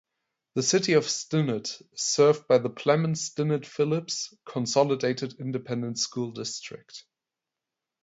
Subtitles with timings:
[0.55, 7.03] The City of Stinnett is served by the Plemons-Stinnett-Phillips Consolidated Independent School District.